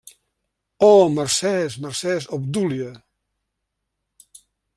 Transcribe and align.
-Oh, 0.03 1.03
mercès, 1.17 1.77
mercès, 1.83 2.25
Obdúlia! 2.39 2.91